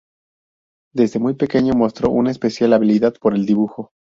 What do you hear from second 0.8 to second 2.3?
Desde muy pequeño mostró